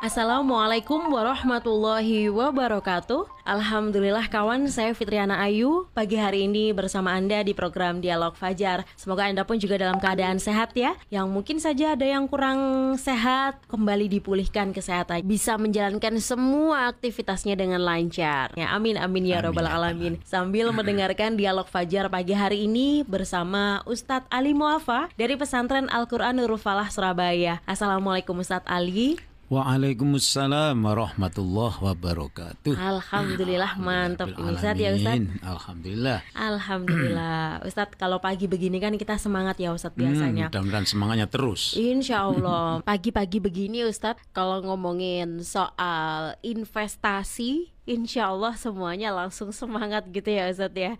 Assalamualaikum 0.00 1.12
warahmatullahi 1.12 2.32
wabarakatuh. 2.32 3.28
Alhamdulillah 3.44 4.32
kawan, 4.32 4.64
saya 4.72 4.96
Fitriana 4.96 5.44
Ayu. 5.44 5.92
Pagi 5.92 6.16
hari 6.16 6.48
ini 6.48 6.72
bersama 6.72 7.12
Anda 7.12 7.44
di 7.44 7.52
program 7.52 8.00
Dialog 8.00 8.32
Fajar. 8.32 8.88
Semoga 8.96 9.28
Anda 9.28 9.44
pun 9.44 9.60
juga 9.60 9.76
dalam 9.76 10.00
keadaan 10.00 10.40
sehat 10.40 10.72
ya. 10.72 10.96
Yang 11.12 11.26
mungkin 11.28 11.60
saja 11.60 11.92
ada 11.92 12.08
yang 12.08 12.32
kurang 12.32 12.96
sehat 12.96 13.60
Kembali 13.68 14.08
dipulihkan 14.08 14.72
kesehatan. 14.72 15.20
Bisa 15.20 15.60
menjalankan 15.60 16.16
semua 16.16 16.88
aktivitasnya 16.88 17.60
dengan 17.60 17.84
lancar. 17.84 18.56
Ya, 18.56 18.72
Amin 18.72 18.96
amin 18.96 19.28
ya 19.28 19.44
robbal 19.44 19.68
alamin. 19.68 20.16
Sambil 20.24 20.72
mendengarkan 20.72 21.36
Dialog 21.36 21.68
Fajar 21.68 22.08
pagi 22.08 22.32
hari 22.32 22.64
ini 22.64 23.04
Bersama 23.04 23.84
Ustadz 23.84 24.32
Ali 24.32 24.56
Muafa 24.56 25.12
Dari 25.20 25.36
Pesantren 25.36 25.92
Al-Quran 25.92 26.40
Nurul 26.40 26.56
Falah 26.56 26.88
Surabaya. 26.88 27.60
Assalamualaikum 27.68 28.40
Ustadz 28.40 28.64
Ali 28.64 29.20
Waalaikumsalam 29.50 30.78
warahmatullahi 30.78 31.82
wabarakatuh. 31.82 32.70
Alhamdulillah 32.70 33.82
mantap 33.82 34.30
ini 34.30 34.54
Ustaz 34.54 34.78
ya 34.78 34.94
Ustaz. 34.94 35.26
Alhamdulillah. 35.42 36.22
Alhamdulillah. 36.38 37.58
Ustaz 37.66 37.90
kalau 37.98 38.22
pagi 38.22 38.46
begini 38.46 38.78
kan 38.78 38.94
kita 38.94 39.18
semangat 39.18 39.58
ya 39.58 39.74
Ustaz 39.74 39.90
hmm, 39.90 40.06
biasanya. 40.06 40.46
Hmm, 40.46 40.54
mudah-mudahan 40.54 40.86
semangatnya 40.86 41.26
terus. 41.26 41.74
Insya 41.74 42.30
Allah. 42.30 42.78
Pagi-pagi 42.94 43.42
begini 43.42 43.82
Ustaz 43.82 44.22
kalau 44.30 44.62
ngomongin 44.62 45.42
soal 45.42 46.38
investasi 46.46 47.74
insya 47.88 48.32
Allah 48.32 48.56
semuanya 48.56 49.12
langsung 49.14 49.52
semangat 49.54 50.08
gitu 50.10 50.28
ya 50.28 50.48
Ustadz 50.48 50.76
ya 50.76 50.92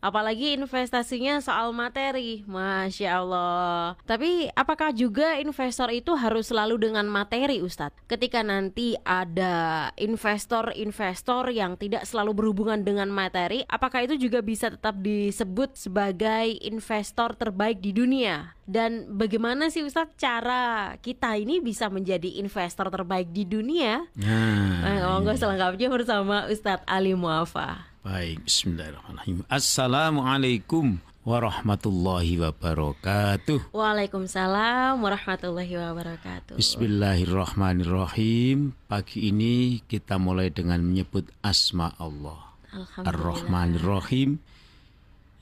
Apalagi 0.00 0.56
investasinya 0.56 1.40
soal 1.40 1.70
materi 1.70 2.44
Masya 2.48 3.22
Allah 3.22 3.94
Tapi 4.08 4.48
apakah 4.52 4.90
juga 4.90 5.38
investor 5.38 5.92
itu 5.92 6.12
harus 6.16 6.48
selalu 6.48 6.90
dengan 6.90 7.06
materi 7.08 7.60
Ustadz? 7.60 8.00
Ketika 8.08 8.40
nanti 8.40 8.96
ada 9.04 9.90
investor-investor 10.00 11.52
yang 11.52 11.76
tidak 11.76 12.08
selalu 12.08 12.32
berhubungan 12.32 12.80
dengan 12.82 13.12
materi 13.12 13.62
Apakah 13.68 14.08
itu 14.08 14.16
juga 14.16 14.40
bisa 14.40 14.72
tetap 14.72 14.98
disebut 15.00 15.76
sebagai 15.76 16.56
investor 16.64 17.36
terbaik 17.36 17.78
di 17.84 17.92
dunia? 17.92 18.55
Dan 18.66 19.14
bagaimana 19.14 19.70
sih 19.70 19.86
Ustadz 19.86 20.18
cara 20.18 20.98
kita 20.98 21.38
ini 21.38 21.62
bisa 21.62 21.86
menjadi 21.86 22.42
investor 22.42 22.90
terbaik 22.90 23.30
di 23.30 23.46
dunia? 23.46 24.02
Nah, 24.18 24.82
nah 24.82 25.14
monggo 25.14 25.38
selengkapnya 25.38 25.86
bersama 25.86 26.50
Ustadz 26.50 26.82
Ali 26.82 27.14
Muafa. 27.14 27.86
Baik, 28.02 28.42
Bismillahirrahmanirrahim. 28.42 29.46
Assalamualaikum 29.46 30.98
warahmatullahi 31.22 32.42
wabarakatuh. 32.42 33.70
Waalaikumsalam 33.70 34.98
warahmatullahi 34.98 35.78
wabarakatuh. 35.78 36.58
Bismillahirrahmanirrahim. 36.58 38.74
Pagi 38.90 39.30
ini 39.30 39.78
kita 39.86 40.18
mulai 40.18 40.50
dengan 40.50 40.82
menyebut 40.82 41.30
asma 41.38 41.94
Allah. 42.02 42.50
Ar-Rahmanirrahim 42.98 44.42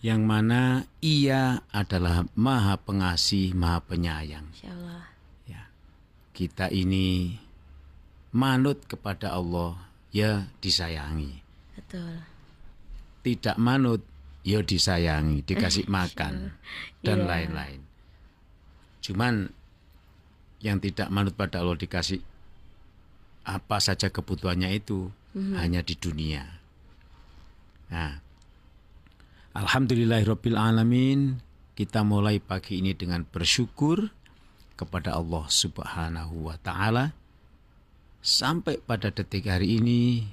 yang 0.04 0.28
mana 0.28 0.84
ia 1.00 1.64
adalah 1.72 2.28
maha 2.36 2.76
pengasih, 2.76 3.56
maha 3.56 3.80
penyayang. 3.80 4.44
Ya. 5.48 5.72
Kita 6.36 6.68
ini 6.68 7.40
manut 8.36 8.84
kepada 8.84 9.32
Allah, 9.32 9.80
ya 10.12 10.44
disayangi. 10.60 11.40
Betul. 11.72 12.20
Tidak 13.24 13.56
manut, 13.56 14.04
ya 14.44 14.60
disayangi, 14.60 15.40
dikasih 15.40 15.88
makan, 15.96 16.52
dan 17.00 17.24
iya. 17.24 17.28
lain-lain. 17.32 17.80
Yeah. 17.80 17.92
Cuman 19.08 19.34
yang 20.60 20.84
tidak 20.84 21.08
manut 21.08 21.32
pada 21.32 21.64
Allah 21.64 21.80
dikasih 21.80 22.20
apa 23.48 23.80
saja 23.80 24.12
kebutuhannya 24.12 24.68
itu 24.76 25.08
mm 25.32 25.40
-hmm. 25.40 25.54
hanya 25.56 25.80
di 25.80 25.96
dunia. 25.96 26.44
Nah, 27.88 28.24
Alhamdulillahirabbil 29.54 30.58
alamin. 30.58 31.38
Kita 31.78 32.02
mulai 32.02 32.42
pagi 32.42 32.82
ini 32.82 32.90
dengan 32.90 33.22
bersyukur 33.22 34.10
kepada 34.74 35.14
Allah 35.14 35.46
Subhanahu 35.46 36.50
wa 36.50 36.58
taala. 36.58 37.14
Sampai 38.18 38.82
pada 38.82 39.14
detik 39.14 39.46
hari 39.46 39.78
ini 39.78 40.26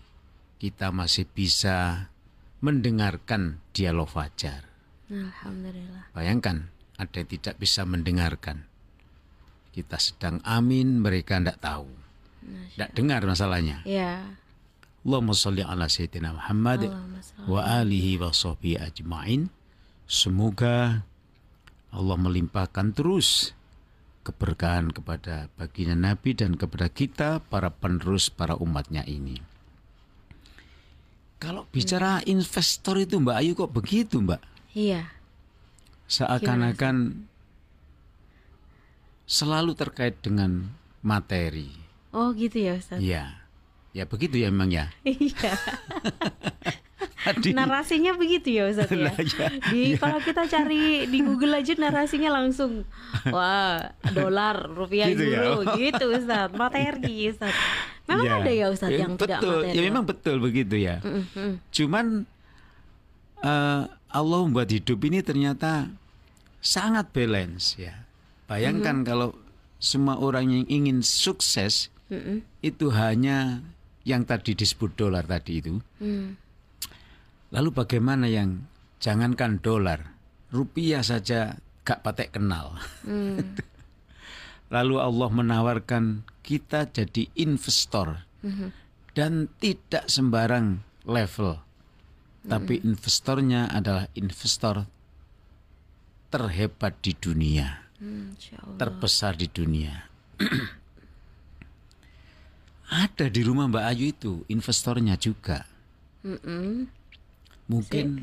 kita 0.58 0.90
masih 0.90 1.30
bisa 1.30 2.10
mendengarkan 2.66 3.62
dialog 3.78 4.10
fajar. 4.10 4.66
Alhamdulillah. 5.14 6.10
Bayangkan 6.18 6.74
ada 6.98 7.22
yang 7.22 7.30
tidak 7.30 7.62
bisa 7.62 7.86
mendengarkan. 7.86 8.66
Kita 9.70 10.02
sedang 10.02 10.42
amin, 10.42 10.98
mereka 10.98 11.38
tidak 11.38 11.62
tahu. 11.62 11.90
Tidak 12.74 12.90
dengar 12.98 13.22
masalahnya. 13.30 13.86
Ya. 13.86 14.41
Allahumma 15.02 15.34
salli 15.34 15.66
ala 15.66 15.90
Sayyidina 15.90 16.38
Muhammad 16.38 16.94
wa 17.50 17.66
alihi 17.66 18.22
wa 18.22 18.30
sahbihi 18.30 18.78
ajma'in. 18.78 19.50
Semoga 20.06 21.02
Allah 21.90 22.18
melimpahkan 22.22 22.94
terus 22.94 23.58
keberkahan 24.22 24.94
kepada 24.94 25.50
baginda 25.58 25.98
Nabi 25.98 26.38
dan 26.38 26.54
kepada 26.54 26.86
kita 26.86 27.42
para 27.50 27.74
penerus 27.74 28.30
para 28.30 28.54
umatnya 28.54 29.02
ini. 29.10 29.42
Kalau 31.42 31.66
bicara 31.74 32.22
investor 32.30 33.02
itu 33.02 33.18
Mbak 33.18 33.38
Ayu 33.42 33.52
kok 33.58 33.74
begitu 33.74 34.22
Mbak? 34.22 34.42
Iya. 34.78 35.10
Seakan-akan 36.06 37.26
selalu 39.26 39.74
terkait 39.74 40.22
dengan 40.22 40.70
materi. 41.02 41.74
Oh 42.14 42.30
gitu 42.38 42.62
ya 42.62 42.78
Ustaz? 42.78 43.02
Iya. 43.02 43.41
Ya 43.92 44.08
begitu 44.08 44.40
ya 44.40 44.48
memang 44.52 44.72
ya. 44.72 44.86
Iya. 45.08 45.52
narasinya 47.54 48.18
begitu 48.18 48.50
ya 48.50 48.64
Ustaz 48.70 48.90
ya. 48.90 49.14
ya 49.14 49.48
di 49.70 49.94
ya. 49.94 49.98
kalau 50.02 50.18
kita 50.22 50.50
cari 50.50 51.06
di 51.06 51.20
Google 51.22 51.54
aja 51.54 51.74
narasinya 51.78 52.34
langsung 52.34 52.82
wah 53.36 53.94
dolar, 54.14 54.66
rupiah, 54.74 55.14
gitu 55.14 55.30
ya? 55.30 55.38
euro 55.46 55.62
ya? 55.62 55.74
gitu 55.78 56.06
Ustaz. 56.10 56.50
Materi 56.54 57.30
Ustaz. 57.30 57.54
Memang 58.10 58.26
ya. 58.26 58.38
ada 58.42 58.52
ya 58.52 58.68
Ustaz 58.74 58.90
ya, 58.90 59.06
yang 59.06 59.14
betul. 59.16 59.28
tidak 59.30 59.40
materi. 59.46 59.78
Ya 59.78 59.82
memang 59.86 60.04
betul 60.06 60.36
begitu 60.42 60.76
ya. 60.82 60.96
Mm 61.06 61.24
-hmm. 61.30 61.52
Cuman 61.70 62.06
uh, 63.46 63.84
Allah 64.12 64.40
membuat 64.42 64.70
hidup 64.74 65.00
ini 65.06 65.22
ternyata 65.22 65.94
sangat 66.60 67.14
balance 67.14 67.78
ya. 67.78 68.02
Bayangkan 68.50 69.02
mm 69.02 69.04
-hmm. 69.06 69.10
kalau 69.10 69.30
semua 69.78 70.18
orang 70.18 70.50
yang 70.50 70.66
ingin 70.70 71.06
sukses 71.06 71.94
mm 72.10 72.18
-hmm. 72.18 72.38
itu 72.66 72.90
hanya 72.94 73.62
yang 74.08 74.26
tadi 74.26 74.58
disebut 74.58 74.98
dolar 74.98 75.26
tadi 75.26 75.62
itu. 75.62 75.78
Hmm. 76.02 76.38
Lalu 77.52 77.70
bagaimana 77.76 78.26
yang 78.32 78.64
jangankan 79.04 79.60
dolar, 79.60 80.16
rupiah 80.54 81.04
saja 81.04 81.60
gak 81.84 82.02
patek 82.06 82.40
kenal. 82.40 82.78
Hmm. 83.04 83.58
Lalu 84.76 84.96
Allah 85.04 85.30
menawarkan 85.30 86.24
kita 86.42 86.88
jadi 86.88 87.28
investor 87.36 88.24
hmm. 88.40 88.72
dan 89.12 89.52
tidak 89.60 90.08
sembarang 90.08 90.80
level, 91.04 91.60
hmm. 91.60 92.50
tapi 92.50 92.80
investornya 92.82 93.68
adalah 93.68 94.08
investor 94.16 94.88
terhebat 96.32 97.04
di 97.04 97.12
dunia, 97.12 97.92
hmm, 98.00 98.40
terbesar 98.80 99.36
di 99.36 99.52
dunia. 99.52 100.08
Ada 102.92 103.32
di 103.32 103.42
rumah 103.48 103.72
Mbak 103.72 103.86
Ayu 103.88 104.12
itu 104.12 104.44
investornya 104.52 105.16
juga. 105.16 105.64
Mm-mm. 106.28 106.92
Mungkin 107.72 108.20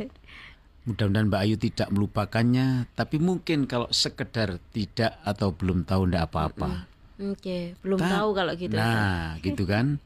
mudah-mudahan 0.84 1.26
Mbak 1.32 1.40
Ayu 1.40 1.56
tidak 1.56 1.88
melupakannya, 1.88 2.84
tapi 2.92 3.16
mungkin 3.16 3.64
kalau 3.64 3.88
sekedar 3.88 4.60
tidak 4.76 5.16
atau 5.24 5.56
belum 5.56 5.88
tahu 5.88 6.12
ndak 6.12 6.28
apa-apa. 6.28 6.84
Oke, 7.16 7.32
okay. 7.40 7.62
belum 7.80 7.96
Ta- 7.96 8.12
tahu 8.20 8.28
kalau 8.36 8.52
gitu. 8.60 8.76
Nah, 8.76 9.34
gitu 9.46 9.64
kan. 9.64 9.96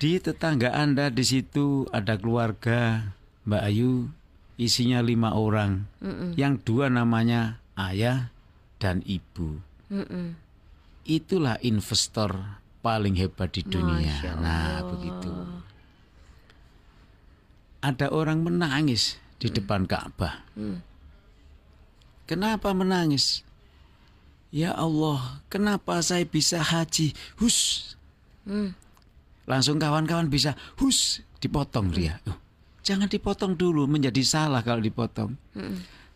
Di 0.00 0.16
tetangga 0.24 0.72
Anda 0.72 1.12
di 1.12 1.24
situ 1.26 1.84
ada 1.92 2.16
keluarga 2.16 3.12
Mbak 3.44 3.62
Ayu 3.68 4.08
isinya 4.56 5.04
lima 5.04 5.36
orang, 5.36 5.84
Mm-mm. 6.00 6.32
yang 6.40 6.56
dua 6.64 6.88
namanya 6.88 7.60
ayah 7.76 8.32
dan 8.80 9.04
ibu. 9.04 9.60
Mm-mm. 9.92 10.32
Itulah 11.04 11.60
investor 11.60 12.58
paling 12.80 13.18
hebat 13.18 13.50
di 13.52 13.62
dunia. 13.66 14.38
Nah, 14.38 14.82
begitu. 14.86 15.30
Ada 17.78 18.10
orang 18.10 18.42
menangis 18.42 19.22
di 19.38 19.50
hmm. 19.50 19.56
depan 19.58 19.86
Ka'bah. 19.86 20.42
Hmm. 20.58 20.82
Kenapa 22.26 22.74
menangis? 22.74 23.46
Ya 24.48 24.72
Allah, 24.74 25.44
kenapa 25.52 26.00
saya 26.00 26.24
bisa 26.24 26.60
haji? 26.60 27.12
Hus. 27.38 27.92
Hmm. 28.48 28.72
Langsung 29.48 29.80
kawan-kawan 29.80 30.28
bisa 30.28 30.52
hus 30.76 31.24
dipotong 31.40 31.88
dia. 31.88 32.20
Oh, 32.28 32.36
jangan 32.84 33.08
dipotong 33.08 33.56
dulu, 33.56 33.88
menjadi 33.88 34.20
salah 34.20 34.60
kalau 34.60 34.84
dipotong. 34.84 35.36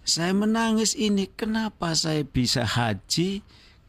Saya 0.04 0.36
menangis 0.36 0.92
ini, 0.98 1.30
kenapa 1.32 1.96
saya 1.96 2.26
bisa 2.28 2.66
haji 2.66 3.40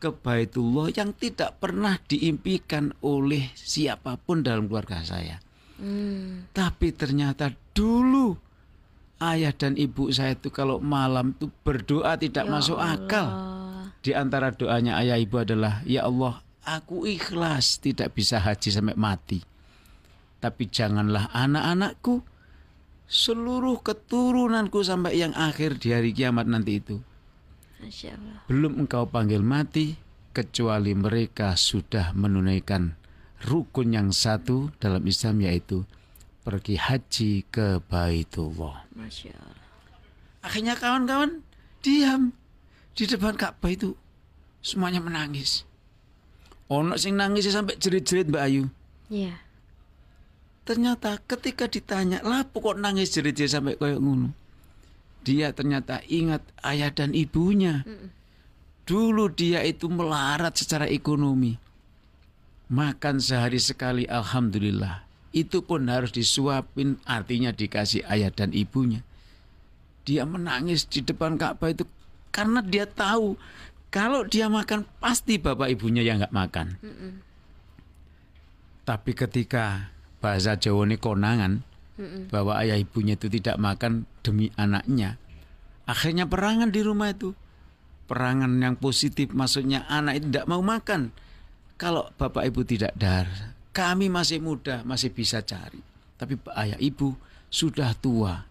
ke 0.03 0.11
Baitullah 0.11 0.91
yang 0.91 1.15
tidak 1.15 1.63
pernah 1.63 1.95
diimpikan 1.95 2.91
oleh 3.00 3.55
siapa 3.55 4.19
pun 4.19 4.44
dalam 4.44 4.67
keluarga 4.67 5.00
saya. 5.00 5.39
Mm. 5.79 6.51
Tapi 6.51 6.91
ternyata 6.91 7.55
dulu 7.71 8.35
ayah 9.23 9.55
dan 9.55 9.79
ibu 9.79 10.11
saya 10.11 10.35
itu 10.35 10.51
kalau 10.51 10.83
malam 10.83 11.31
itu 11.31 11.47
berdoa 11.63 12.19
tidak 12.19 12.44
Ya 12.44 12.51
masuk 12.51 12.75
akal. 12.75 13.27
Allah. 13.31 13.88
Di 14.03 14.11
antara 14.11 14.51
doanya 14.51 15.00
ayah 15.00 15.15
ibu 15.15 15.39
adalah, 15.39 15.79
Ya 15.88 16.03
Allah, 16.03 16.44
aku 16.67 17.07
ikhlas 17.07 17.79
tidak 17.79 18.11
bisa 18.11 18.44
haji 18.44 18.67
sampai 18.67 19.00
mati. 19.00 19.39
Tapi 20.44 20.67
janganlah 20.67 21.31
anak-anakku, 21.31 22.19
seluruh 23.07 23.79
keturunanku 23.79 24.83
sampai 24.83 25.23
yang 25.23 25.31
akhir 25.31 25.79
di 25.79 25.95
hari 25.95 26.11
kiamat 26.11 26.51
nanti 26.51 26.83
itu. 26.83 27.00
Belum 28.47 28.83
engkau 28.83 29.07
panggil 29.07 29.44
mati, 29.44 30.00
kecuali 30.33 30.97
mereka 30.97 31.53
sudah 31.53 32.12
menunaikan 32.18 32.97
rukun 33.45 33.94
yang 33.94 34.09
satu 34.09 34.74
dalam 34.81 35.06
Islam 35.06 35.44
yaitu 35.45 35.85
pergi 36.44 36.75
haji 36.75 37.31
ke 37.47 37.80
Baitullah. 37.85 38.89
Masya 38.97 39.31
Allah. 39.31 39.62
Akhirnya 40.44 40.75
kawan-kawan 40.75 41.39
diam 41.80 42.35
di 42.97 43.03
depan 43.07 43.39
Ka'bah 43.39 43.71
itu 43.71 43.95
semuanya 44.59 45.00
menangis. 45.00 45.63
Ono 46.68 47.00
sing 47.00 47.15
nangis 47.15 47.47
sampai 47.47 47.79
jerit-jerit 47.79 48.27
Mbak 48.27 48.44
Ayu. 48.44 48.68
Iya. 49.07 49.39
Ternyata 50.63 51.19
ketika 51.27 51.68
ditanya, 51.68 52.24
lah 52.24 52.47
kok 52.47 52.79
nangis 52.79 53.12
jerit-jerit 53.12 53.51
sampai 53.51 53.75
kayak 53.75 54.00
ngono?" 54.00 54.31
Dia 55.23 55.55
ternyata 55.55 56.03
ingat 56.11 56.43
ayah 56.67 56.91
dan 56.91 57.15
ibunya. 57.15 57.87
Dulu 58.83 59.31
dia 59.31 59.63
itu 59.63 59.87
melarat 59.87 60.59
secara 60.59 60.91
ekonomi. 60.91 61.55
Makan 62.67 63.23
sehari 63.23 63.59
sekali 63.63 64.03
alhamdulillah. 64.03 65.07
Itu 65.31 65.63
pun 65.63 65.87
harus 65.87 66.11
disuapin 66.11 66.99
artinya 67.07 67.55
dikasih 67.55 68.05
ayah 68.11 68.29
dan 68.29 68.51
ibunya. 68.51 69.01
Dia 70.03 70.27
menangis 70.27 70.83
di 70.83 70.99
depan 70.99 71.39
Ka'bah 71.39 71.71
itu 71.71 71.87
karena 72.35 72.59
dia 72.59 72.83
tahu 72.83 73.39
kalau 73.87 74.27
dia 74.27 74.51
makan 74.51 74.83
pasti 74.99 75.39
bapak 75.39 75.71
ibunya 75.71 76.03
yang 76.03 76.19
nggak 76.19 76.35
makan. 76.35 76.75
Mm-mm. 76.83 77.11
Tapi 78.83 79.15
ketika 79.15 79.93
bahasa 80.19 80.59
Jawa 80.59 80.83
ini 80.83 80.99
konangan 80.99 81.63
Mm-mm. 81.93 82.33
bahwa 82.33 82.57
ayah 82.61 82.77
ibunya 82.79 83.13
itu 83.13 83.29
tidak 83.29 83.61
makan 83.61 84.09
demi 84.25 84.49
anaknya, 84.57 85.21
akhirnya 85.85 86.25
perangan 86.25 86.73
di 86.73 86.81
rumah 86.81 87.13
itu. 87.13 87.37
Perangan 88.03 88.51
yang 88.59 88.75
positif 88.75 89.31
maksudnya 89.31 89.87
anak 89.87 90.19
itu 90.19 90.25
tidak 90.27 90.47
mau 90.51 90.59
makan. 90.59 91.15
Kalau 91.79 92.11
bapak 92.19 92.51
ibu 92.51 92.61
tidak 92.67 92.91
dar, 92.99 93.55
kami 93.71 94.11
masih 94.11 94.43
muda, 94.43 94.83
masih 94.83 95.09
bisa 95.09 95.39
cari. 95.41 95.79
Tapi 96.19 96.37
ayah 96.59 96.77
ibu 96.83 97.15
sudah 97.47 97.95
tua. 97.97 98.43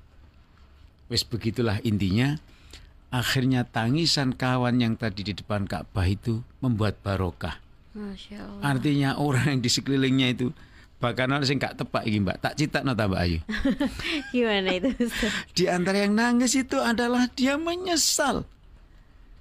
Wes 1.13 1.23
begitulah 1.23 1.79
intinya. 1.85 2.41
Akhirnya 3.13 3.69
tangisan 3.69 4.33
kawan 4.33 4.81
yang 4.81 4.97
tadi 4.97 5.21
di 5.21 5.37
depan 5.37 5.69
Ka'bah 5.69 6.09
itu 6.09 6.41
membuat 6.65 6.97
barokah. 7.05 7.61
Artinya 8.65 9.21
orang 9.21 9.53
yang 9.53 9.61
di 9.61 9.69
sekelilingnya 9.69 10.33
itu 10.33 10.49
bahkan 11.03 11.27
orang 11.27 11.43
sing 11.43 11.59
gak 11.59 11.75
tepak 11.75 12.07
iki 12.07 12.23
Mbak. 12.23 12.39
Tak 12.39 12.55
cita 12.55 12.87
nota 12.87 13.11
Mbak 13.11 13.21
Ayu. 13.27 13.39
Gimana 14.33 14.71
itu 14.79 14.95
Ustaz? 15.03 15.35
Di 15.51 15.67
antara 15.67 16.07
yang 16.07 16.15
nangis 16.15 16.55
itu 16.55 16.79
adalah 16.79 17.27
dia 17.35 17.59
menyesal. 17.59 18.47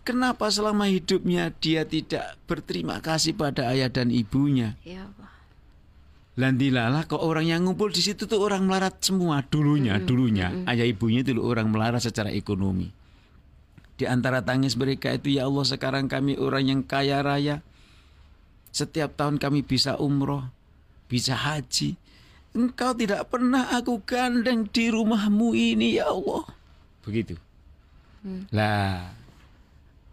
Kenapa 0.01 0.49
selama 0.49 0.89
hidupnya 0.89 1.53
dia 1.61 1.85
tidak 1.85 2.33
berterima 2.49 2.97
kasih 2.97 3.37
pada 3.37 3.69
ayah 3.69 3.93
dan 3.93 4.09
ibunya? 4.09 4.73
Ya 4.81 5.05
Allah. 5.05 5.29
Landilalah 6.41 7.05
kok 7.05 7.21
orang 7.21 7.45
yang 7.45 7.69
ngumpul 7.69 7.93
di 7.93 8.01
situ 8.01 8.25
tuh 8.25 8.41
orang 8.41 8.65
melarat 8.65 8.97
semua 8.97 9.45
dulunya, 9.45 10.01
dulunya 10.01 10.65
ayah 10.65 10.89
ibunya 10.89 11.21
itu 11.21 11.37
orang 11.37 11.69
melarat 11.69 12.01
secara 12.01 12.33
ekonomi. 12.33 12.89
Di 13.93 14.09
antara 14.09 14.41
tangis 14.41 14.73
mereka 14.73 15.13
itu 15.13 15.37
ya 15.37 15.45
Allah 15.45 15.61
sekarang 15.61 16.09
kami 16.09 16.33
orang 16.41 16.65
yang 16.65 16.81
kaya 16.81 17.21
raya. 17.21 17.61
Setiap 18.73 19.13
tahun 19.19 19.37
kami 19.37 19.61
bisa 19.67 19.99
umroh, 19.99 20.47
bisa 21.11 21.35
haji. 21.35 21.99
Engkau 22.55 22.95
tidak 22.95 23.27
pernah 23.27 23.67
aku 23.75 23.99
gandeng 24.07 24.71
di 24.71 24.87
rumahmu 24.87 25.51
ini 25.51 25.99
ya 25.99 26.07
Allah. 26.07 26.47
Begitu. 27.03 27.35
Lah, 28.55 29.11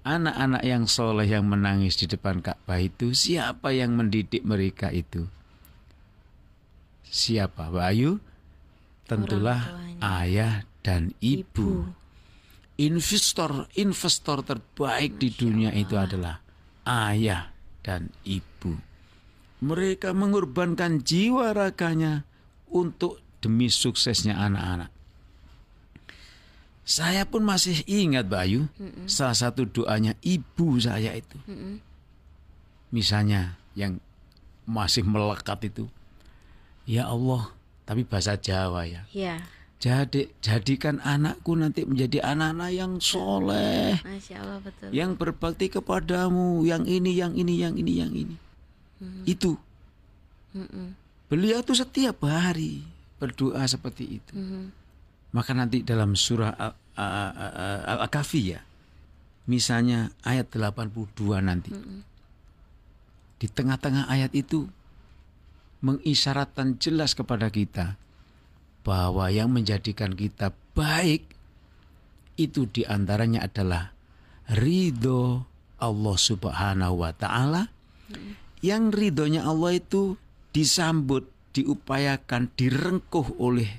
anak-anak 0.03 0.63
yang 0.67 0.91
soleh 0.91 1.31
yang 1.31 1.47
menangis 1.47 1.95
di 2.03 2.11
depan 2.11 2.43
Ka'bah 2.43 2.83
itu 2.83 3.15
siapa 3.15 3.71
yang 3.71 3.95
mendidik 3.95 4.43
mereka 4.43 4.91
itu? 4.91 5.31
Siapa 7.07 7.71
Bayu? 7.71 8.19
Tentulah 9.07 9.79
ayah 10.03 10.67
dan 10.83 11.15
ibu. 11.23 11.87
Ibu. 11.87 11.97
Investor 12.79 13.67
investor 13.75 14.47
terbaik 14.47 15.19
di 15.19 15.35
dunia 15.35 15.75
itu 15.75 15.99
adalah 15.99 16.39
ayah 16.87 17.51
dan 17.83 18.15
ibu. 18.23 18.88
Mereka 19.59 20.15
mengorbankan 20.15 21.03
jiwa 21.03 21.51
raganya 21.51 22.23
untuk 22.71 23.19
demi 23.43 23.67
suksesnya 23.67 24.39
anak-anak. 24.39 24.91
Saya 26.89 27.29
pun 27.29 27.45
masih 27.45 27.85
ingat 27.85 28.33
Bayu, 28.33 28.65
salah 29.05 29.37
satu 29.37 29.69
doanya 29.69 30.17
ibu 30.25 30.81
saya 30.81 31.13
itu. 31.13 31.37
Mm-mm. 31.45 31.85
Misalnya 32.89 33.61
yang 33.77 34.01
masih 34.65 35.05
melekat 35.05 35.69
itu, 35.69 35.85
ya 36.89 37.13
Allah, 37.13 37.53
tapi 37.85 38.09
bahasa 38.09 38.41
Jawa 38.41 38.89
ya. 38.89 39.05
Ya. 39.13 39.37
Jadi 39.79 40.33
jadikan 40.41 40.99
anakku 41.05 41.55
nanti 41.55 41.85
menjadi 41.85 42.25
anak-anak 42.25 42.71
yang 42.73 42.93
soleh, 42.99 44.01
Masya 44.03 44.37
Allah 44.43 44.59
betul. 44.65 44.89
yang 44.91 45.15
berbakti 45.15 45.71
kepadamu, 45.71 46.65
yang 46.67 46.83
ini, 46.89 47.15
yang 47.15 47.37
ini, 47.37 47.55
yang 47.63 47.77
ini, 47.77 47.93
yang 48.01 48.11
ini. 48.17 48.48
Itu 49.27 49.55
Mm-mm. 50.57 50.95
beliau 51.31 51.63
tuh 51.63 51.79
setiap 51.79 52.25
hari 52.27 52.83
berdoa 53.19 53.63
seperti 53.67 54.23
itu. 54.23 54.35
Mhm. 54.35 54.65
Maka 55.35 55.53
nanti 55.53 55.85
dalam 55.85 56.17
surah 56.17 56.57
Al- 56.57 56.79
Al- 56.97 57.35
Al- 57.37 58.01
Al-Kahfi 58.09 58.57
ya, 58.57 58.61
misalnya 59.45 60.09
ayat 60.25 60.49
82 60.51 61.39
nanti. 61.45 61.71
Di 63.39 63.47
tengah-tengah 63.47 64.09
ayat 64.11 64.35
itu 64.35 64.67
mengisyaratkan 65.79 66.81
jelas 66.83 67.15
kepada 67.15 67.47
kita 67.53 67.95
bahwa 68.83 69.31
yang 69.31 69.53
menjadikan 69.53 70.17
kita 70.17 70.51
baik 70.75 71.23
itu 72.39 72.67
di 72.71 72.83
antaranya 72.89 73.47
adalah 73.47 73.95
ridho 74.49 75.45
Allah 75.79 76.17
Subhanahu 76.19 77.05
wa 77.05 77.13
Ta'ala. 77.15 77.71
Yang 78.59 78.85
ridhonya 78.99 79.47
Allah 79.47 79.79
itu 79.79 80.19
disambut, 80.51 81.31
diupayakan, 81.55 82.51
direngkuh 82.59 83.39
oleh 83.39 83.71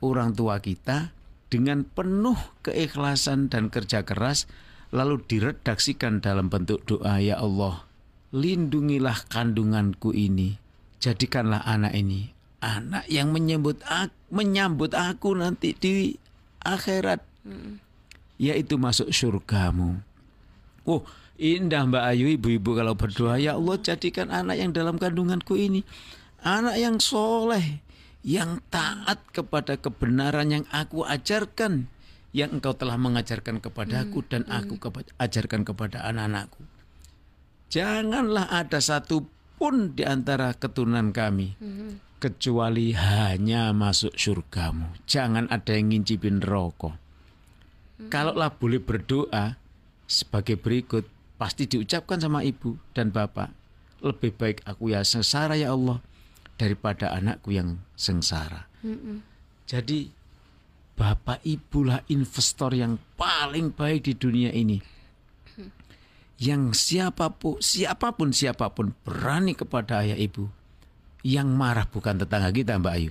orang 0.00 0.32
tua 0.32 0.60
kita 0.60 1.12
dengan 1.52 1.84
penuh 1.84 2.38
keikhlasan 2.64 3.52
dan 3.52 3.68
kerja 3.68 4.06
keras 4.06 4.48
lalu 4.94 5.20
diredaksikan 5.22 6.24
dalam 6.24 6.48
bentuk 6.48 6.82
doa 6.86 7.20
ya 7.20 7.36
Allah 7.38 7.84
lindungilah 8.32 9.28
kandunganku 9.28 10.14
ini 10.14 10.56
jadikanlah 11.02 11.60
anak 11.66 11.92
ini 11.92 12.32
anak 12.60 13.08
yang 13.08 13.32
menyambut 13.32 13.80
aku, 13.88 14.14
menyambut 14.30 14.92
aku 14.92 15.34
nanti 15.34 15.72
di 15.74 16.14
akhirat. 16.62 17.24
Yaitu 18.40 18.80
masuk 18.80 19.12
surgamu. 19.12 20.00
Oh 20.88 21.04
indah 21.40 21.88
Mbak 21.88 22.04
Ayu 22.04 22.36
ibu-ibu 22.36 22.76
kalau 22.76 22.92
berdoa 22.92 23.40
ya 23.40 23.56
Allah 23.56 23.80
jadikan 23.80 24.28
anak 24.28 24.60
yang 24.60 24.76
dalam 24.76 25.00
kandunganku 25.00 25.56
ini 25.56 25.80
anak 26.44 26.76
yang 26.76 27.00
soleh 27.00 27.80
yang 28.20 28.60
taat 28.68 29.24
kepada 29.32 29.80
kebenaran 29.80 30.52
yang 30.52 30.64
aku 30.68 31.08
ajarkan 31.08 31.88
yang 32.36 32.60
engkau 32.60 32.76
telah 32.76 32.94
mengajarkan 33.00 33.58
kepadaku 33.58 34.22
dan 34.28 34.46
aku 34.46 34.78
kepa- 34.78 35.08
ajarkan 35.18 35.66
kepada 35.66 36.06
anak-anakku. 36.06 36.62
Janganlah 37.70 38.50
ada 38.50 38.78
satu 38.78 39.26
pun 39.58 39.96
di 39.98 40.06
antara 40.06 40.54
keturunan 40.54 41.10
kami 41.10 41.58
kecuali 42.22 42.94
hanya 42.94 43.74
masuk 43.74 44.14
surgamu. 44.14 44.94
Jangan 45.10 45.50
ada 45.50 45.74
yang 45.74 45.90
ngincipin 45.90 46.38
rokok. 46.38 46.94
Kalaulah 48.12 48.54
boleh 48.54 48.80
berdoa 48.80 49.58
sebagai 50.06 50.56
berikut 50.58 51.04
pasti 51.40 51.64
diucapkan 51.64 52.20
sama 52.20 52.44
ibu 52.44 52.76
dan 52.92 53.08
bapak 53.08 53.48
lebih 54.04 54.36
baik 54.36 54.60
aku 54.68 54.92
ya 54.92 55.00
sengsara 55.00 55.56
ya 55.56 55.72
Allah 55.72 56.04
daripada 56.60 57.16
anakku 57.16 57.56
yang 57.56 57.80
sengsara 57.96 58.68
Jadi 59.70 60.10
bapak 60.98 61.44
ibulah 61.46 62.02
investor 62.10 62.74
yang 62.74 62.98
paling 63.14 63.70
baik 63.70 64.10
di 64.10 64.12
dunia 64.16 64.50
ini. 64.50 64.82
Yang 66.40 66.90
siapa 66.90 67.30
pun 67.30 67.60
siapa 67.60 68.16
pun 68.16 68.32
siapa 68.32 68.72
pun 68.72 68.96
berani 69.04 69.54
kepada 69.54 70.02
ayah 70.02 70.16
ibu. 70.16 70.48
Yang 71.20 71.48
marah 71.52 71.86
bukan 71.86 72.16
tetangga 72.16 72.50
kita 72.50 72.80
Mbak 72.80 72.94
Ayu. 72.96 73.10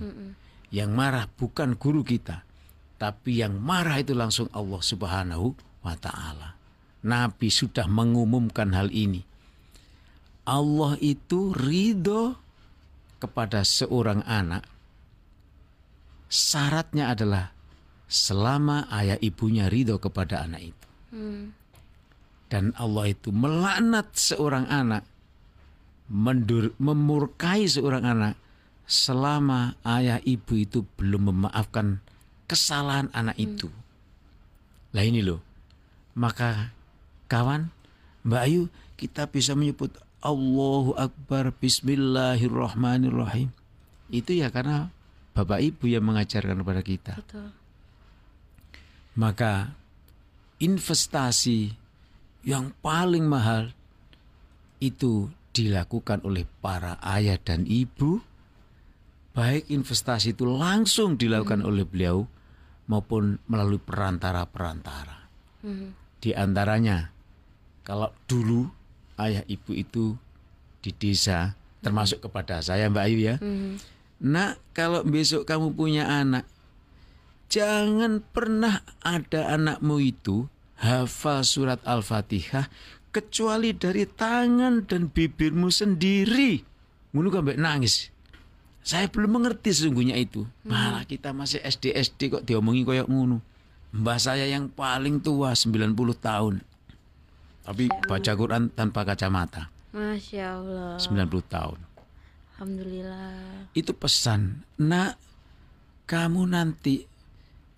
Yang 0.74 0.90
marah 0.90 1.24
bukan 1.30 1.78
guru 1.78 2.02
kita. 2.02 2.42
Tapi 3.00 3.40
yang 3.40 3.56
marah 3.56 3.96
itu 4.02 4.12
langsung 4.12 4.50
Allah 4.52 4.82
Subhanahu 4.82 5.54
wa 5.80 5.94
taala. 5.96 6.59
Nabi 7.00 7.48
sudah 7.48 7.88
mengumumkan 7.88 8.76
hal 8.76 8.92
ini. 8.92 9.24
Allah 10.44 10.96
itu 11.00 11.52
ridho 11.56 12.36
kepada 13.20 13.64
seorang 13.64 14.24
anak. 14.24 14.64
Syaratnya 16.30 17.12
adalah 17.12 17.52
selama 18.10 18.90
ayah 18.90 19.16
ibunya 19.22 19.70
ridho 19.70 19.96
kepada 20.02 20.44
anak 20.44 20.74
itu. 20.74 20.86
Dan 22.50 22.74
Allah 22.74 23.14
itu 23.14 23.30
melaknat 23.30 24.10
seorang 24.18 24.66
anak, 24.66 25.06
mendur, 26.10 26.74
memurkai 26.82 27.70
seorang 27.70 28.02
anak 28.02 28.34
selama 28.90 29.78
ayah 29.86 30.18
ibu 30.26 30.58
itu 30.58 30.82
belum 30.98 31.30
memaafkan 31.30 32.02
kesalahan 32.50 33.06
anak 33.14 33.38
itu. 33.38 33.70
Lah 34.90 35.06
ini 35.06 35.22
loh. 35.22 35.38
Maka 36.18 36.74
kawan, 37.30 37.70
Mbak 38.26 38.42
Ayu, 38.42 38.66
kita 38.98 39.30
bisa 39.30 39.54
menyebut 39.54 39.94
Allahu 40.18 40.98
Akbar 40.98 41.54
Bismillahirrahmanirrahim. 41.54 43.54
Itu 44.10 44.34
ya 44.34 44.50
karena 44.50 44.90
Bapak 45.30 45.62
Ibu 45.62 45.86
yang 45.86 46.02
mengajarkan 46.02 46.58
kepada 46.58 46.82
kita. 46.82 47.14
Betul. 47.22 47.54
Maka 49.14 49.78
investasi 50.58 51.70
yang 52.42 52.74
paling 52.82 53.24
mahal 53.24 53.70
itu 54.82 55.30
dilakukan 55.54 56.24
oleh 56.26 56.44
para 56.60 56.96
ayah 57.04 57.36
dan 57.36 57.68
ibu 57.68 58.22
baik 59.36 59.68
investasi 59.68 60.32
itu 60.32 60.46
langsung 60.46 61.20
dilakukan 61.20 61.62
oleh 61.62 61.84
beliau 61.84 62.24
maupun 62.90 63.38
melalui 63.46 63.78
perantara-perantara. 63.78 65.18
Di 66.20 66.32
antaranya 66.32 67.12
kalau 67.90 68.14
dulu 68.30 68.70
ayah 69.18 69.42
ibu 69.50 69.74
itu 69.74 70.14
di 70.78 70.94
desa 70.94 71.58
termasuk 71.82 72.22
kepada 72.22 72.62
saya 72.62 72.86
Mbak 72.86 73.04
Ayu 73.10 73.18
ya. 73.18 73.34
Nak, 74.20 74.62
kalau 74.76 75.02
besok 75.02 75.48
kamu 75.48 75.74
punya 75.74 76.06
anak 76.06 76.46
Jangan 77.50 78.22
pernah 78.30 78.86
ada 79.02 79.58
anakmu 79.58 79.98
itu 79.98 80.46
hafal 80.78 81.42
surat 81.42 81.82
Al-Fatihah 81.82 82.70
kecuali 83.10 83.74
dari 83.74 84.06
tangan 84.06 84.86
dan 84.86 85.10
bibirmu 85.10 85.66
sendiri. 85.66 86.62
Ngono 87.10 87.28
kan 87.34 87.42
nangis. 87.58 88.14
Saya 88.86 89.10
belum 89.10 89.42
mengerti 89.42 89.74
sesungguhnya 89.74 90.14
itu. 90.14 90.46
Malah 90.62 91.02
kita 91.10 91.34
masih 91.34 91.58
SD 91.58 91.90
SD 91.98 92.38
kok 92.38 92.46
diomongi 92.46 92.86
koyok 92.86 93.10
ngono. 93.10 93.42
Mbah 93.98 94.22
saya 94.22 94.46
yang 94.46 94.70
paling 94.70 95.18
tua 95.18 95.50
90 95.50 95.90
tahun. 96.22 96.62
Tapi 97.70 97.86
baca 97.86 98.32
Quran 98.34 98.74
tanpa 98.74 99.06
kacamata. 99.06 99.70
Masya 99.94 100.58
Allah. 100.58 100.98
90 100.98 101.06
tahun. 101.46 101.78
Alhamdulillah. 102.58 103.70
Itu 103.78 103.94
pesan. 103.94 104.66
Nak, 104.82 105.14
kamu 106.10 106.50
nanti 106.50 107.06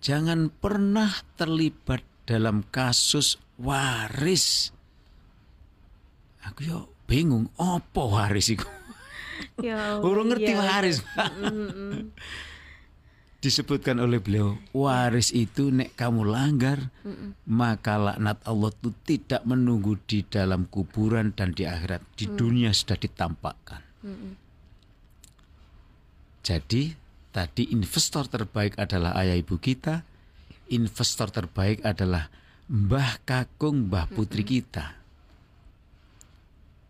jangan 0.01 0.49
pernah 0.49 1.13
terlibat 1.37 2.01
dalam 2.25 2.65
kasus 2.73 3.37
waris. 3.61 4.73
Aku 6.41 6.59
yo 6.65 6.79
bingung, 7.05 7.53
opo 7.61 8.17
waris 8.17 8.49
itu? 8.49 8.65
Ya 9.61 10.01
Urung 10.01 10.33
ngerti 10.33 10.57
iya. 10.57 10.61
waris. 10.61 11.05
Disebutkan 13.43 13.99
oleh 13.99 14.23
beliau, 14.23 14.55
waris 14.71 15.35
itu 15.35 15.67
nek 15.67 15.99
kamu 15.99 16.31
langgar, 16.31 16.79
maka 17.43 17.99
laknat 17.99 18.39
Allah 18.47 18.71
itu 18.71 18.95
tidak 19.03 19.43
menunggu 19.43 19.99
di 20.07 20.23
dalam 20.23 20.63
kuburan 20.71 21.35
dan 21.35 21.51
di 21.51 21.67
akhirat. 21.67 21.99
Di 22.15 22.31
dunia 22.31 22.71
sudah 22.71 22.95
ditampakkan. 22.95 23.83
Jadi 26.39 26.95
tadi 27.35 27.75
investor 27.75 28.31
terbaik 28.31 28.79
adalah 28.79 29.19
ayah 29.19 29.35
ibu 29.35 29.59
kita, 29.59 30.07
investor 30.71 31.27
terbaik 31.27 31.83
adalah 31.83 32.31
Mbah 32.71 33.27
Kakung, 33.27 33.91
Mbah 33.91 34.07
Putri 34.07 34.47
kita. 34.47 35.03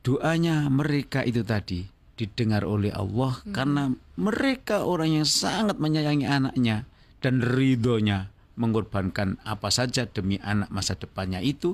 Doanya 0.05 0.69
mereka 0.69 1.25
itu 1.25 1.41
tadi 1.41 1.92
didengar 2.13 2.62
oleh 2.62 2.93
Allah 2.93 3.41
karena 3.50 3.89
mereka 4.20 4.86
orang 4.86 5.22
yang 5.22 5.27
sangat 5.27 5.82
menyayangi 5.82 6.29
anaknya 6.29 6.86
dan 7.25 7.41
ridhonya 7.41 8.29
mengorbankan 8.53 9.41
apa 9.41 9.74
saja 9.74 10.05
demi 10.05 10.38
anak 10.38 10.70
masa 10.70 10.93
depannya 10.93 11.41
itu 11.41 11.74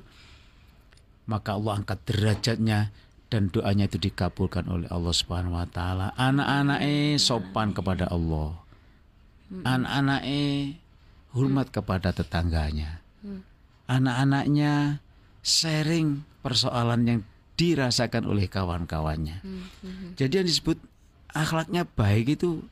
maka 1.27 1.59
Allah 1.59 1.83
angkat 1.83 1.99
derajatnya 2.07 2.89
dan 3.29 3.53
doanya 3.53 3.85
itu 3.85 4.01
dikabulkan 4.01 4.65
oleh 4.65 4.89
Allah 4.89 5.13
Subhanahu 5.13 5.53
wa 5.53 5.69
taala. 5.69 6.17
Anak-anak 6.17 6.79
eh 6.81 7.15
sopan 7.21 7.77
kepada 7.77 8.09
Allah. 8.09 8.57
Anak-anak 9.53 10.21
eh 10.25 10.73
hormat 11.37 11.69
kepada 11.69 12.09
tetangganya. 12.09 13.05
Anak-anaknya 13.85 14.97
sharing 15.45 16.25
persoalan 16.41 17.01
yang 17.05 17.21
dirasakan 17.59 18.23
oleh 18.23 18.47
kawan-kawannya. 18.47 19.43
Jadi 20.15 20.33
yang 20.39 20.47
disebut 20.47 20.79
akhlaknya 21.35 21.83
baik 21.83 22.39
itu 22.39 22.63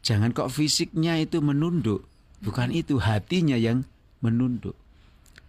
jangan 0.00 0.32
kok 0.32 0.48
fisiknya 0.48 1.20
itu 1.20 1.44
menunduk, 1.44 2.08
bukan 2.40 2.72
itu 2.72 2.96
hatinya 2.96 3.60
yang 3.60 3.84
menunduk. 4.24 4.72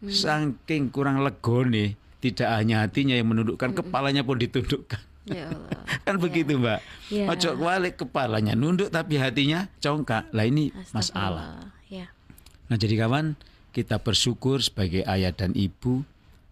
Saking 0.03 0.91
kurang 0.91 1.23
legone, 1.23 1.95
tidak 2.19 2.51
hanya 2.51 2.83
hatinya 2.83 3.15
yang 3.15 3.31
menundukkan, 3.31 3.71
kepalanya 3.71 4.27
pun 4.27 4.35
ditundukkan. 4.35 4.99
Ya 5.27 5.51
Allah. 5.51 5.71
kan 6.07 6.15
begitu 6.23 6.55
mbak. 6.55 6.79
Ya. 7.11 7.27
Ojo 7.27 7.59
balik 7.59 7.99
kepalanya 7.99 8.55
nunduk 8.55 8.87
tapi 8.87 9.19
hatinya 9.19 9.67
congkak. 9.83 10.31
Lah 10.31 10.47
ini 10.47 10.71
masalah. 10.95 11.67
Ya. 11.91 12.07
Nah 12.71 12.79
jadi 12.79 12.95
kawan 13.03 13.35
kita 13.75 13.99
bersyukur 13.99 14.63
sebagai 14.63 15.03
ayah 15.03 15.35
dan 15.35 15.51
ibu 15.51 16.07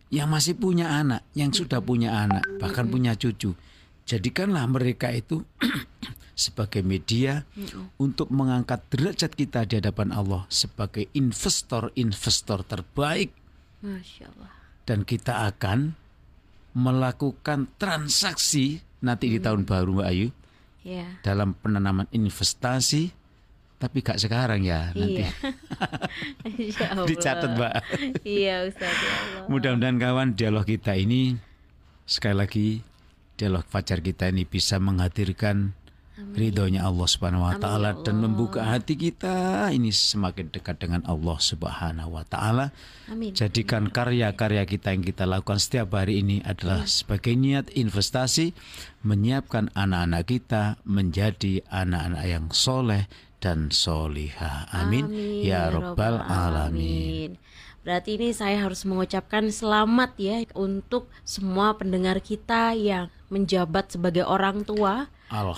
yang 0.09 0.29
masih 0.29 0.53
punya 0.53 0.89
anak, 0.91 1.25
yang 1.33 1.49
sudah 1.49 1.81
punya 1.81 2.13
anak, 2.25 2.45
bahkan 2.57 2.85
punya 2.85 3.13
cucu. 3.13 3.57
Jadikanlah 4.05 4.69
mereka 4.69 5.09
itu 5.09 5.41
sebagai 6.37 6.85
media 6.85 7.41
untuk 7.97 8.29
mengangkat 8.29 8.85
derajat 8.91 9.33
kita 9.33 9.65
di 9.65 9.81
hadapan 9.81 10.13
Allah 10.13 10.45
sebagai 10.45 11.09
investor-investor 11.15 12.67
terbaik 12.67 13.31
Masya 13.81 14.29
Allah. 14.35 14.51
dan 14.83 15.01
kita 15.01 15.47
akan 15.49 15.97
melakukan 16.75 17.71
transaksi 17.79 18.83
nanti 18.99 19.31
di 19.31 19.39
tahun 19.39 19.63
baru 19.63 20.01
Mbak 20.01 20.09
Ayu 20.11 20.29
Ya. 20.85 21.17
dalam 21.25 21.57
penanaman 21.57 22.05
investasi 22.13 23.09
tapi 23.85 24.01
gak 24.01 24.17
sekarang 24.17 24.65
ya 24.65 24.89
nanti 24.97 25.21
Iya. 25.21 26.85
Allah. 26.97 27.05
dicatat 27.05 27.49
Mbak. 27.53 27.73
Iya 28.25 28.55
Ustaz 28.65 28.89
ya. 28.89 29.13
Mudah-mudahan 29.45 30.01
kawan 30.01 30.33
dialog 30.33 30.65
kita 30.65 30.97
ini 30.97 31.37
sekali 32.09 32.33
lagi 32.33 32.67
dialog 33.37 33.61
fajar 33.69 34.01
kita 34.01 34.33
ini 34.33 34.47
bisa 34.49 34.81
menghadirkan 34.81 35.77
ridhonya 36.15 36.87
Allah 36.87 37.07
Subhanahu 37.11 37.43
wa 37.43 37.59
taala 37.59 37.91
ya 37.91 37.99
dan 38.07 38.23
Allah. 38.23 38.23
membuka 38.31 38.63
hati 38.63 38.95
kita 38.95 39.67
ini 39.75 39.91
semakin 39.91 40.47
dekat 40.47 40.79
dengan 40.79 41.03
Allah 41.03 41.35
Subhanahu 41.35 42.15
wa 42.15 42.23
taala. 42.23 42.71
Jadikan 43.35 43.91
karya-karya 43.91 44.63
kita 44.63 44.95
yang 44.95 45.03
kita 45.03 45.27
lakukan 45.27 45.59
setiap 45.59 45.91
hari 45.91 46.23
ini 46.23 46.39
adalah 46.47 46.87
sebagai 46.87 47.35
niat 47.35 47.67
investasi 47.75 48.55
menyiapkan 49.03 49.75
anak-anak 49.75 50.23
kita 50.23 50.63
menjadi 50.87 51.67
anak-anak 51.67 52.23
yang 52.23 52.45
soleh 52.55 53.11
dan 53.45 53.69
solihah. 53.69 54.65
Amin. 54.73 55.05
Ya 55.45 55.69
Rabbal 55.69 56.17
Alamin. 56.17 57.37
Berarti 57.85 58.17
ini 58.17 58.33
saya 58.33 58.65
harus 58.65 58.81
mengucapkan 58.81 59.45
selamat 59.53 60.17
ya 60.17 60.41
untuk 60.57 61.05
semua 61.21 61.77
pendengar 61.77 62.17
kita 62.17 62.73
yang 62.73 63.13
menjabat 63.29 63.93
sebagai 63.93 64.25
orang 64.25 64.65
tua 64.65 65.05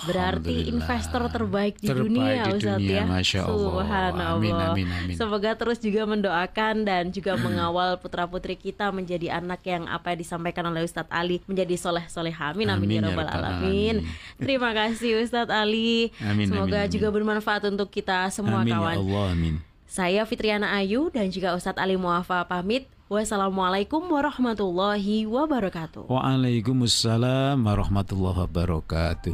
Berarti 0.08 0.72
investor 0.72 1.28
terbaik 1.28 1.76
di 1.76 1.92
Terbaik 1.92 2.08
dunia 2.08 2.40
di 2.40 2.50
Ustaz 2.56 2.78
dunia, 2.80 2.96
ya. 2.96 3.04
Masya 3.04 3.40
Allah. 3.44 3.52
Subhanallah. 3.52 4.40
Amin, 4.40 4.54
amin, 4.56 4.86
amin. 4.88 5.14
Semoga 5.14 5.50
terus 5.54 5.78
juga 5.78 6.02
mendoakan 6.08 6.74
dan 6.88 7.12
juga 7.12 7.36
mengawal 7.36 8.00
putra-putri 8.00 8.56
kita 8.56 8.88
menjadi 8.88 9.38
anak 9.38 9.60
yang 9.68 9.84
apa 9.84 10.16
yang 10.16 10.24
disampaikan 10.24 10.64
oleh 10.72 10.88
Ustadz 10.88 11.12
Ali 11.12 11.44
menjadi 11.44 11.76
soleh 11.76 12.04
soleh 12.08 12.32
amin 12.32 12.72
amin, 12.72 12.88
Amin, 12.88 13.04
ya 13.04 13.12
ya 13.12 13.28
alamin. 13.28 13.28
alamin. 13.28 13.96
Terima 14.40 14.70
kasih 14.72 15.20
Ustadz 15.20 15.52
Ali. 15.52 16.10
Amin, 16.24 16.48
Semoga 16.48 16.88
amin, 16.88 16.92
juga 16.92 17.06
amin. 17.12 17.16
bermanfaat 17.20 17.62
untuk 17.68 17.92
kita 17.92 18.32
semua 18.32 18.64
amin 18.64 18.72
kawan. 18.72 18.94
ya 18.96 19.00
Allah, 19.04 19.26
amin. 19.36 19.54
Saya 19.88 20.22
Fitriana 20.24 20.72
Ayu 20.76 21.08
dan 21.12 21.28
juga 21.28 21.52
Ustadz 21.52 21.80
Ali 21.80 21.96
Muafa 22.00 22.44
pamit. 22.48 22.88
Wassalamualaikum 23.08 24.04
warahmatullahi 24.04 25.24
wabarakatuh. 25.24 26.12
Waalaikumsalam 26.12 27.56
warahmatullahi 27.56 28.44
wabarakatuh. 28.44 29.32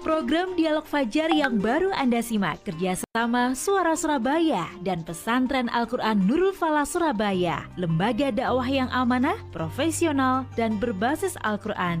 Program 0.00 0.56
Dialog 0.56 0.88
Fajar 0.88 1.28
yang 1.28 1.60
baru 1.60 1.92
Anda 1.92 2.24
simak 2.24 2.64
kerjasama 2.64 3.52
Suara 3.52 3.92
Surabaya 3.94 4.64
dan 4.80 5.04
Pesantren 5.04 5.68
Al-Quran 5.68 6.24
Nurul 6.24 6.56
Falah 6.56 6.88
Surabaya, 6.88 7.68
lembaga 7.76 8.32
dakwah 8.32 8.66
yang 8.66 8.88
amanah, 8.88 9.36
profesional, 9.52 10.48
dan 10.56 10.80
berbasis 10.80 11.36
Al-Quran. 11.44 12.00